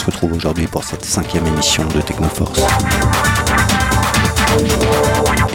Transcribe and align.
Se 0.00 0.06
retrouve 0.06 0.32
aujourd'hui 0.32 0.66
pour 0.66 0.82
cette 0.82 1.04
cinquième 1.04 1.46
émission 1.46 1.84
de 1.84 2.00
Technoforce. 2.00 2.58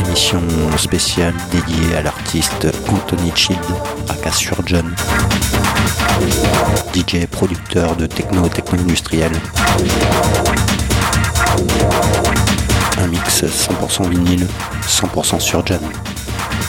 Émission 0.05 0.39
spéciale 0.77 1.33
dédiée 1.51 1.95
à 1.95 2.03
l'artiste 2.03 2.67
Anthony 2.87 3.31
Child, 3.33 3.57
aka 4.07 4.31
Surgeon, 4.31 4.83
DJ 6.93 7.15
et 7.15 7.27
producteur 7.27 7.95
de 7.95 8.05
techno 8.05 8.47
techno-industriel. 8.47 9.31
Un 12.99 13.07
mix 13.07 13.45
100% 13.45 14.09
vinyle, 14.09 14.45
100% 14.87 15.39
Surgeon. 15.39 15.79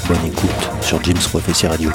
Bonne 0.09 0.25
écoute 0.25 0.71
sur 0.81 1.05
James 1.05 1.19
Prophecy 1.31 1.67
Radio. 1.67 1.91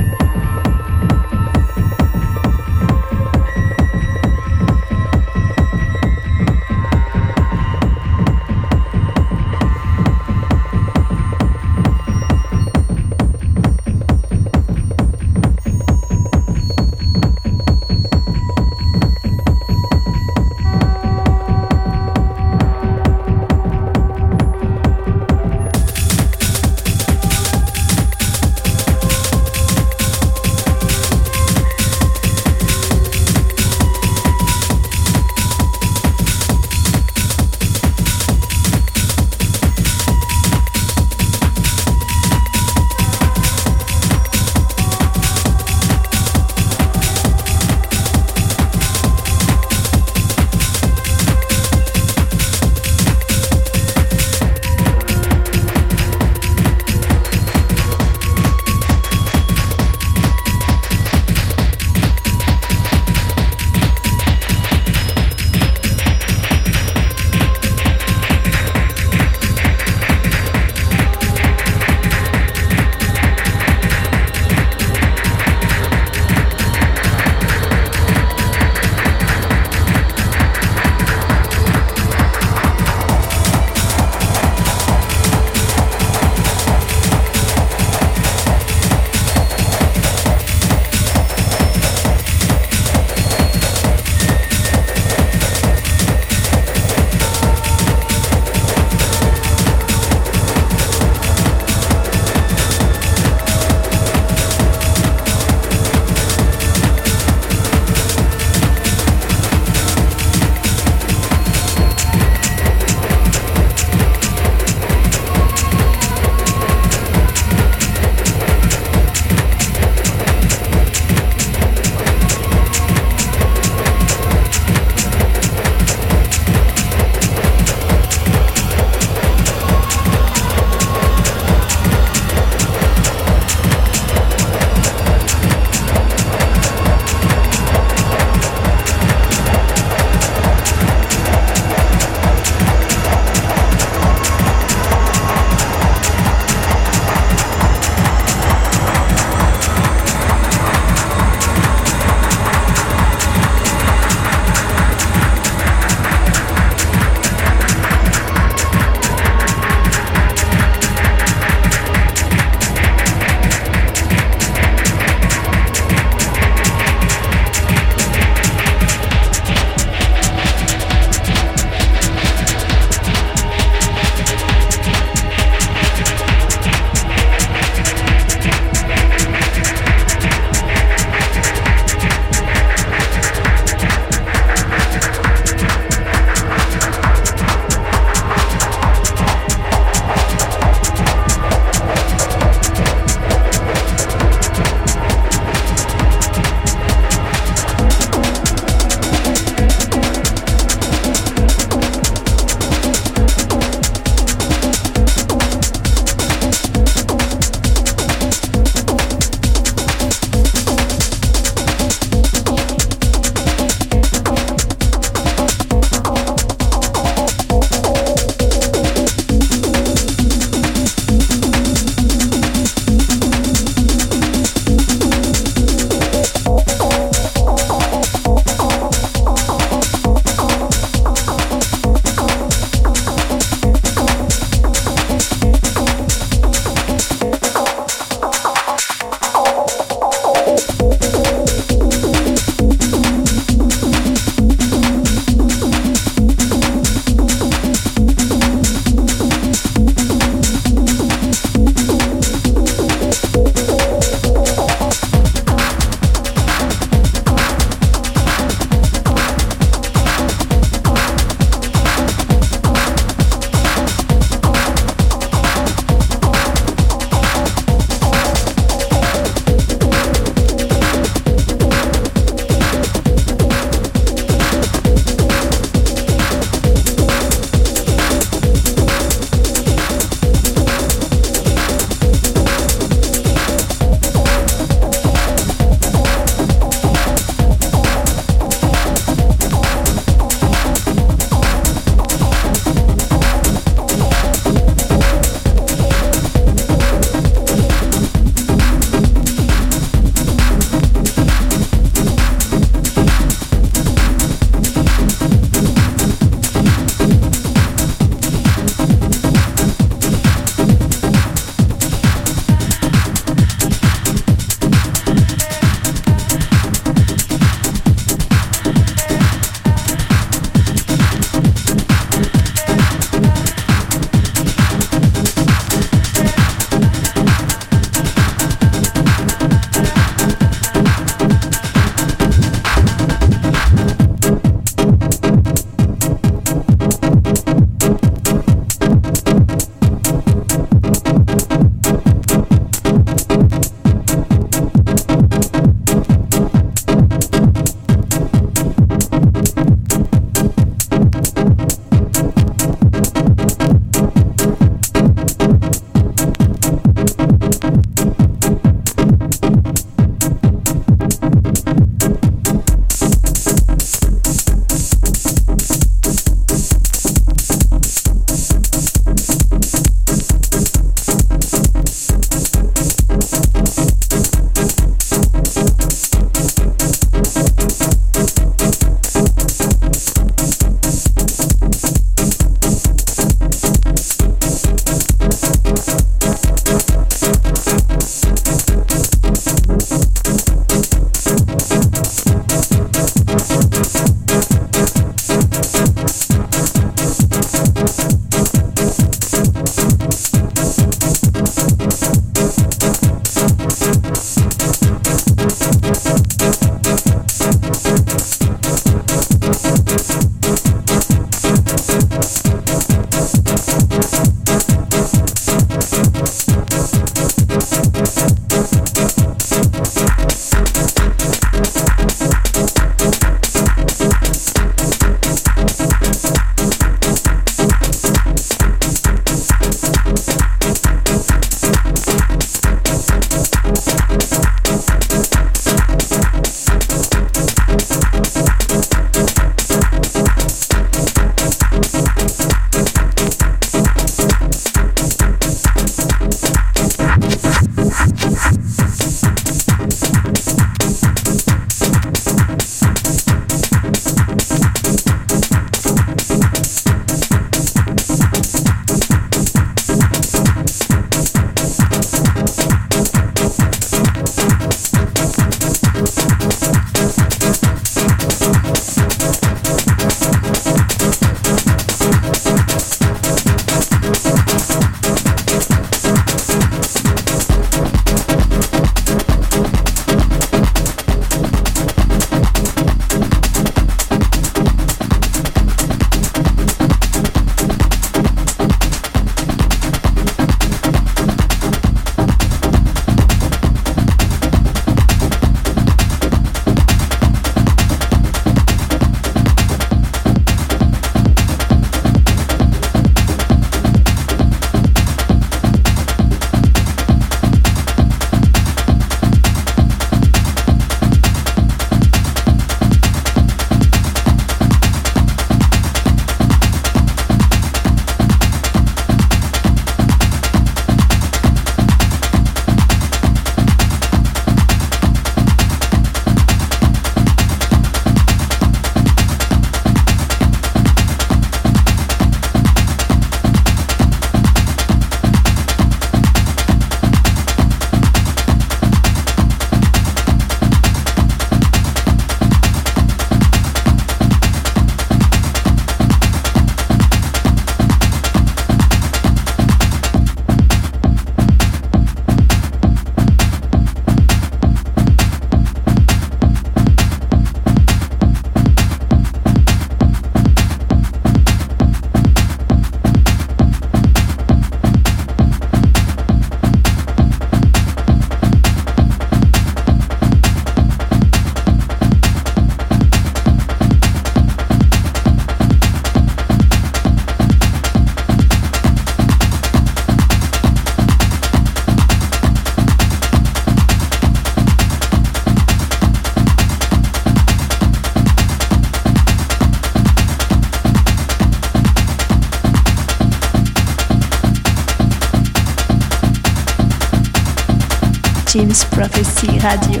Radio. 599.63 600.00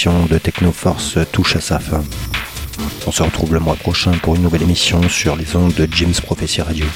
Émission 0.00 0.24
de 0.24 0.38
Technoforce 0.38 1.18
touche 1.30 1.56
à 1.56 1.60
sa 1.60 1.78
fin. 1.78 2.02
On 3.06 3.12
se 3.12 3.22
retrouve 3.22 3.52
le 3.52 3.60
mois 3.60 3.76
prochain 3.76 4.12
pour 4.22 4.34
une 4.34 4.40
nouvelle 4.40 4.62
émission 4.62 5.06
sur 5.10 5.36
les 5.36 5.54
ondes 5.54 5.74
de 5.74 5.86
James 5.92 6.14
Prophecy 6.24 6.62
Radio. 6.62 6.86